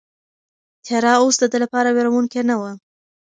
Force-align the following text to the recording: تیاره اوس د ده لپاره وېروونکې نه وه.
تیاره 0.85 1.13
اوس 1.21 1.35
د 1.39 1.43
ده 1.51 1.57
لپاره 1.63 1.89
وېروونکې 1.91 2.41
نه 2.49 2.55
وه. 2.59 2.71